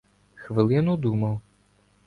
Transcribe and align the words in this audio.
Хвилину 0.35 0.97
думав. 0.97 1.41